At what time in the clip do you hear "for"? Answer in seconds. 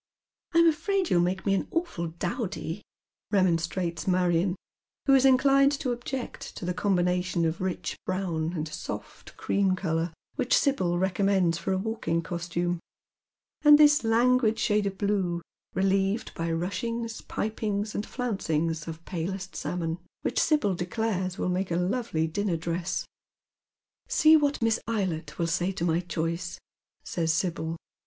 11.59-11.71